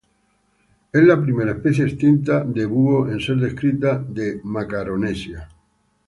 [0.91, 5.47] Es la primera especie extinta de búho en ser descrita de Macaronesia.